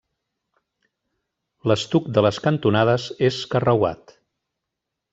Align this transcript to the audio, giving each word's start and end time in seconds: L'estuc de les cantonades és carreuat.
L'estuc 1.71 2.09
de 2.17 2.25
les 2.27 2.41
cantonades 2.49 3.09
és 3.31 3.41
carreuat. 3.55 4.19